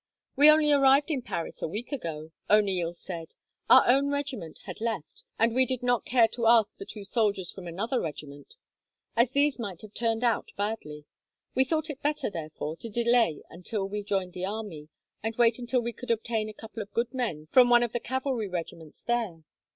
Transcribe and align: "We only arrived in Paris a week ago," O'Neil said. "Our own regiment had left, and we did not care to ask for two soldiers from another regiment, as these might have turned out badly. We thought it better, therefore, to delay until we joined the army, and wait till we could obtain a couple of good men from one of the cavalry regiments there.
"We 0.35 0.49
only 0.49 0.71
arrived 0.71 1.11
in 1.11 1.21
Paris 1.21 1.61
a 1.61 1.67
week 1.67 1.91
ago," 1.91 2.31
O'Neil 2.49 2.91
said. 2.91 3.35
"Our 3.69 3.85
own 3.87 4.09
regiment 4.09 4.57
had 4.65 4.81
left, 4.81 5.25
and 5.37 5.53
we 5.53 5.63
did 5.67 5.83
not 5.83 6.05
care 6.05 6.27
to 6.29 6.47
ask 6.47 6.75
for 6.75 6.85
two 6.85 7.03
soldiers 7.03 7.51
from 7.51 7.67
another 7.67 8.01
regiment, 8.01 8.55
as 9.15 9.29
these 9.29 9.59
might 9.59 9.83
have 9.83 9.93
turned 9.93 10.23
out 10.23 10.53
badly. 10.57 11.05
We 11.53 11.65
thought 11.65 11.91
it 11.91 12.01
better, 12.01 12.31
therefore, 12.31 12.77
to 12.77 12.89
delay 12.89 13.43
until 13.51 13.87
we 13.87 14.01
joined 14.01 14.33
the 14.33 14.45
army, 14.47 14.89
and 15.21 15.35
wait 15.35 15.59
till 15.67 15.81
we 15.81 15.93
could 15.93 16.09
obtain 16.09 16.49
a 16.49 16.53
couple 16.55 16.81
of 16.81 16.91
good 16.93 17.13
men 17.13 17.45
from 17.51 17.69
one 17.69 17.83
of 17.83 17.91
the 17.93 17.99
cavalry 17.99 18.47
regiments 18.47 19.01
there. 19.01 19.43